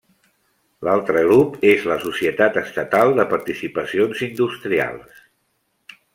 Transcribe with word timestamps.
L'altre 0.87 1.19
grup 1.27 1.59
és 1.71 1.85
la 1.91 1.97
Societat 2.05 2.57
Estatal 2.63 3.13
de 3.21 3.27
Participacions 3.35 4.25
Industrials. 4.31 5.23